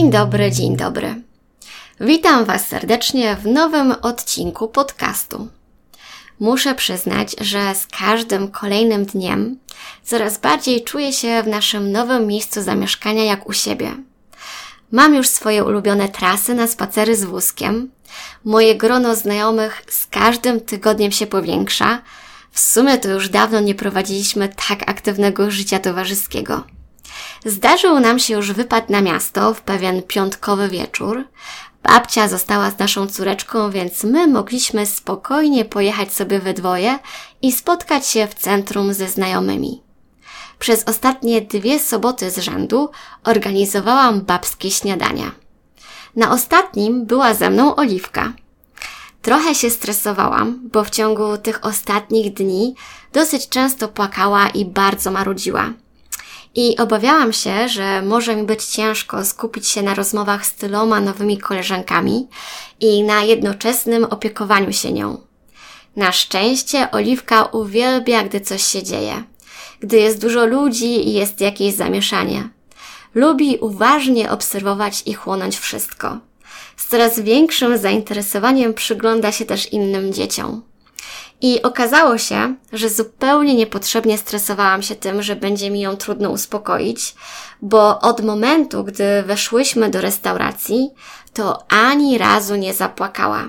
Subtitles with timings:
[0.00, 1.22] Dzień dobry, dzień dobry.
[2.00, 5.48] Witam Was serdecznie w nowym odcinku podcastu.
[6.38, 9.58] Muszę przyznać, że z każdym kolejnym dniem
[10.04, 13.96] coraz bardziej czuję się w naszym nowym miejscu zamieszkania jak u siebie.
[14.92, 17.90] Mam już swoje ulubione trasy na spacery z wózkiem.
[18.44, 22.02] Moje grono znajomych z każdym tygodniem się powiększa.
[22.50, 26.64] W sumie to już dawno nie prowadziliśmy tak aktywnego życia towarzyskiego.
[27.44, 31.24] Zdarzył nam się już wypad na miasto w pewien piątkowy wieczór.
[31.82, 36.98] Babcia została z naszą córeczką, więc my mogliśmy spokojnie pojechać sobie we dwoje
[37.42, 39.82] i spotkać się w centrum ze znajomymi.
[40.58, 42.90] Przez ostatnie dwie soboty z rzędu
[43.24, 45.32] organizowałam babskie śniadania.
[46.16, 48.32] Na ostatnim była ze mną Oliwka.
[49.22, 52.74] Trochę się stresowałam, bo w ciągu tych ostatnich dni
[53.12, 55.70] dosyć często płakała i bardzo marudziła.
[56.54, 61.38] I obawiałam się, że może mi być ciężko skupić się na rozmowach z tyloma nowymi
[61.38, 62.28] koleżankami
[62.80, 65.20] i na jednoczesnym opiekowaniu się nią.
[65.96, 69.22] Na szczęście Oliwka uwielbia, gdy coś się dzieje.
[69.80, 72.48] Gdy jest dużo ludzi i jest jakieś zamieszanie.
[73.14, 76.18] Lubi uważnie obserwować i chłonąć wszystko.
[76.76, 80.62] Z coraz większym zainteresowaniem przygląda się też innym dzieciom.
[81.40, 87.14] I okazało się, że zupełnie niepotrzebnie stresowałam się tym, że będzie mi ją trudno uspokoić,
[87.62, 90.90] bo od momentu, gdy weszłyśmy do restauracji,
[91.32, 93.48] to ani razu nie zapłakała.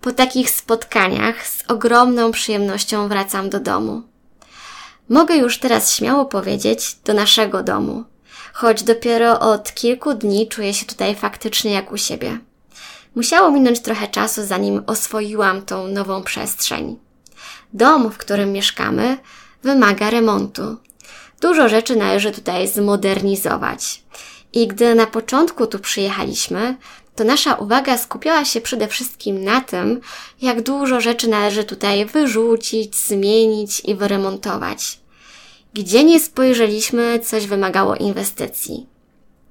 [0.00, 4.02] Po takich spotkaniach z ogromną przyjemnością wracam do domu.
[5.08, 8.04] Mogę już teraz śmiało powiedzieć do naszego domu,
[8.52, 12.38] choć dopiero od kilku dni czuję się tutaj faktycznie jak u siebie.
[13.14, 16.98] Musiało minąć trochę czasu, zanim oswoiłam tą nową przestrzeń.
[17.72, 19.18] Dom, w którym mieszkamy,
[19.62, 20.76] wymaga remontu.
[21.40, 24.02] Dużo rzeczy należy tutaj zmodernizować.
[24.52, 26.76] I gdy na początku tu przyjechaliśmy,
[27.16, 30.00] to nasza uwaga skupiała się przede wszystkim na tym,
[30.42, 34.98] jak dużo rzeczy należy tutaj wyrzucić, zmienić i wyremontować.
[35.74, 38.86] Gdzie nie spojrzeliśmy, coś wymagało inwestycji.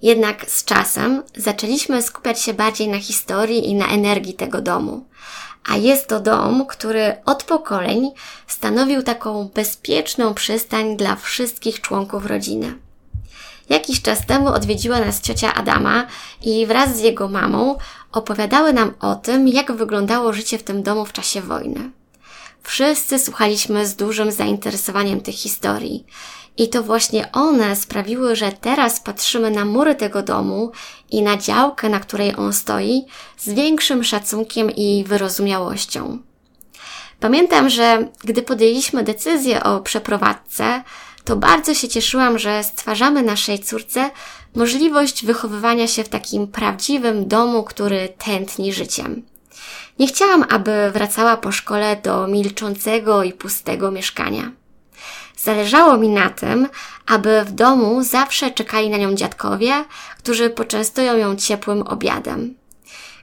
[0.02, 5.06] Jednak z czasem zaczęliśmy skupiać się bardziej na historii i na energii tego domu.
[5.70, 8.12] A jest to dom, który od pokoleń
[8.48, 12.76] stanowił taką bezpieczną przystań dla wszystkich członków rodziny.
[13.70, 16.08] Jakiś czas temu odwiedziła nas ciocia Adama
[16.42, 17.78] i wraz z jego mamą
[18.12, 21.92] opowiadały nam o tym, jak wyglądało życie w tym domu w czasie wojny.
[22.70, 26.06] Wszyscy słuchaliśmy z dużym zainteresowaniem tych historii
[26.58, 30.72] i to właśnie one sprawiły, że teraz patrzymy na mury tego domu
[31.12, 33.06] i na działkę, na której on stoi,
[33.38, 36.18] z większym szacunkiem i wyrozumiałością.
[37.20, 40.84] Pamiętam, że gdy podjęliśmy decyzję o przeprowadzce,
[41.24, 44.12] to bardzo się cieszyłam, że stwarzamy naszej córce
[44.56, 49.29] możliwość wychowywania się w takim prawdziwym domu, który tętni życiem.
[50.00, 54.52] Nie chciałam, aby wracała po szkole do milczącego i pustego mieszkania.
[55.38, 56.68] Zależało mi na tym,
[57.08, 59.86] aby w domu zawsze czekali na nią dziadkowie,
[60.18, 62.56] którzy poczęstują ją ciepłym obiadem.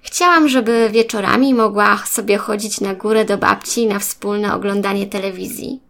[0.02, 5.80] Chciałam, żeby wieczorami mogła sobie chodzić na górę do babci na wspólne oglądanie telewizji.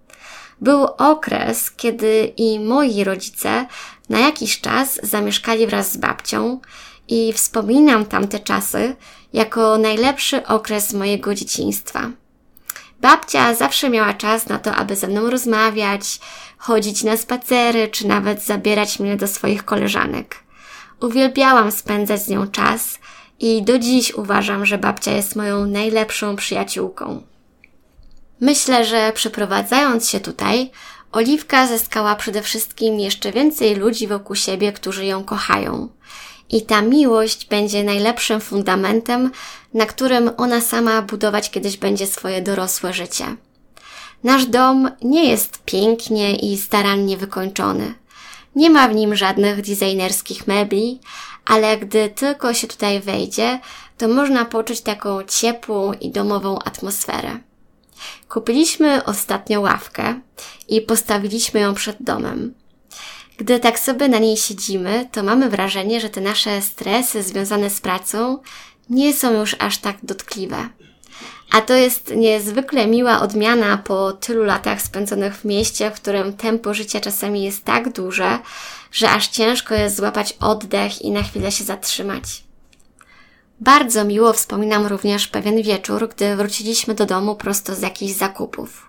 [0.60, 3.66] Był okres, kiedy i moi rodzice
[4.08, 6.60] na jakiś czas zamieszkali wraz z babcią
[7.08, 8.96] i wspominam tamte czasy
[9.32, 12.10] jako najlepszy okres mojego dzieciństwa.
[13.00, 16.20] Babcia zawsze miała czas na to, aby ze mną rozmawiać,
[16.58, 20.36] chodzić na spacery, czy nawet zabierać mnie do swoich koleżanek.
[21.00, 22.98] Uwielbiałam spędzać z nią czas
[23.40, 27.22] i do dziś uważam, że babcia jest moją najlepszą przyjaciółką.
[28.40, 30.70] Myślę, że przeprowadzając się tutaj,
[31.12, 35.88] Oliwka zyskała przede wszystkim jeszcze więcej ludzi wokół siebie, którzy ją kochają.
[36.50, 39.30] I ta miłość będzie najlepszym fundamentem,
[39.74, 43.24] na którym ona sama budować kiedyś będzie swoje dorosłe życie.
[44.24, 47.94] Nasz dom nie jest pięknie i starannie wykończony.
[48.56, 51.00] Nie ma w nim żadnych designerskich mebli,
[51.44, 53.60] ale gdy tylko się tutaj wejdzie,
[53.98, 57.38] to można poczuć taką ciepłą i domową atmosferę.
[58.28, 60.20] Kupiliśmy ostatnio ławkę
[60.68, 62.54] i postawiliśmy ją przed domem.
[63.38, 67.80] Gdy tak sobie na niej siedzimy, to mamy wrażenie, że te nasze stresy związane z
[67.80, 68.38] pracą
[68.90, 70.68] nie są już aż tak dotkliwe.
[71.50, 76.74] A to jest niezwykle miła odmiana po tylu latach spędzonych w mieście, w którym tempo
[76.74, 78.38] życia czasami jest tak duże,
[78.92, 82.44] że aż ciężko jest złapać oddech i na chwilę się zatrzymać.
[83.60, 88.85] Bardzo miło wspominam również pewien wieczór, gdy wróciliśmy do domu prosto z jakichś zakupów.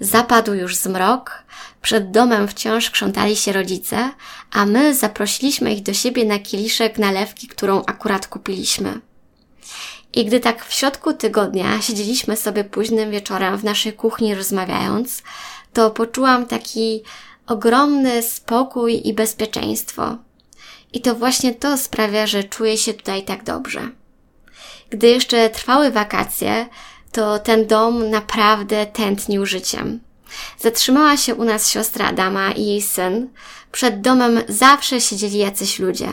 [0.00, 1.44] Zapadł już zmrok,
[1.82, 4.10] przed domem wciąż krzątali się rodzice,
[4.52, 9.00] a my zaprosiliśmy ich do siebie na kieliszek nalewki, którą akurat kupiliśmy.
[10.12, 15.22] I gdy tak w środku tygodnia siedzieliśmy sobie późnym wieczorem w naszej kuchni rozmawiając,
[15.72, 17.02] to poczułam taki
[17.46, 20.16] ogromny spokój i bezpieczeństwo.
[20.92, 23.88] I to właśnie to sprawia, że czuję się tutaj tak dobrze.
[24.90, 26.66] Gdy jeszcze trwały wakacje,
[27.14, 30.00] to ten dom naprawdę tętnił życiem.
[30.58, 33.28] Zatrzymała się u nas siostra Adama i jej syn.
[33.72, 36.08] Przed domem zawsze siedzieli jacyś ludzie.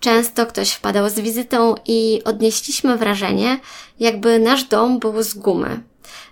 [0.00, 3.60] Często ktoś wpadał z wizytą i odnieśliśmy wrażenie,
[4.00, 5.80] jakby nasz dom był z gumy,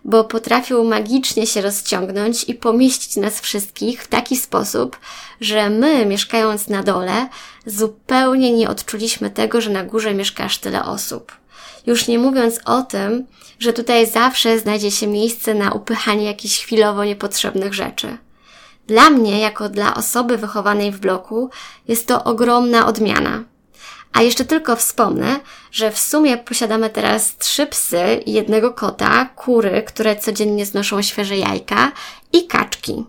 [0.05, 4.99] bo potrafił magicznie się rozciągnąć i pomieścić nas wszystkich w taki sposób,
[5.41, 7.29] że my, mieszkając na dole,
[7.67, 11.40] zupełnie nie odczuliśmy tego, że na górze mieszka aż tyle osób.
[11.87, 13.27] Już nie mówiąc o tym,
[13.59, 18.19] że tutaj zawsze znajdzie się miejsce na upychanie jakichś chwilowo niepotrzebnych rzeczy.
[18.87, 21.50] Dla mnie, jako dla osoby wychowanej w bloku,
[21.88, 23.44] jest to ogromna odmiana.
[24.12, 25.41] A jeszcze tylko wspomnę,
[25.73, 31.37] że w sumie posiadamy teraz trzy psy i jednego kota, kury, które codziennie znoszą świeże
[31.37, 31.93] jajka
[32.32, 33.05] i kaczki.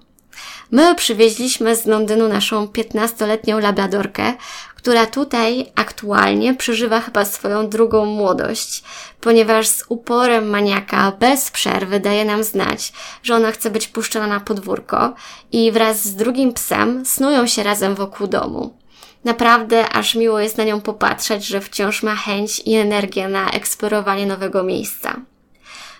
[0.71, 4.33] My przywieźliśmy z Londynu naszą 15-letnią labradorkę,
[4.81, 8.83] która tutaj aktualnie przeżywa chyba swoją drugą młodość,
[9.19, 12.94] ponieważ z uporem maniaka bez przerwy daje nam znać,
[13.24, 15.13] że ona chce być puszczona na podwórko
[15.51, 18.78] i wraz z drugim psem snują się razem wokół domu.
[19.24, 24.25] Naprawdę aż miło jest na nią popatrzeć, że wciąż ma chęć i energię na eksplorowanie
[24.25, 25.16] nowego miejsca.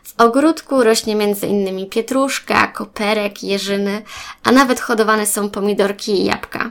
[0.04, 1.16] W ogródku rośnie
[1.48, 4.02] innymi pietruszka, koperek, jeżyny,
[4.44, 6.71] a nawet hodowane są pomidorki i jabłka.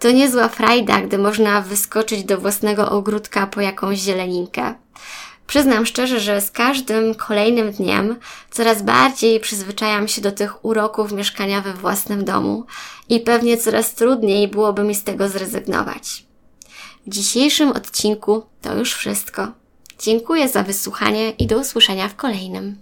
[0.00, 4.74] To niezła frajda, gdy można wyskoczyć do własnego ogródka po jakąś zieleninkę.
[5.46, 8.16] Przyznam szczerze, że z każdym kolejnym dniem
[8.50, 12.66] coraz bardziej przyzwyczajam się do tych uroków mieszkania we własnym domu
[13.08, 16.24] i pewnie coraz trudniej byłoby mi z tego zrezygnować.
[17.06, 19.48] W dzisiejszym odcinku to już wszystko.
[19.98, 22.80] Dziękuję za wysłuchanie i do usłyszenia w kolejnym.